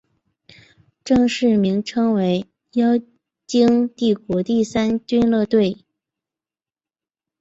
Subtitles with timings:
[1.03, 2.99] 正式名称为妖
[3.45, 5.77] 精帝国第三军乐队。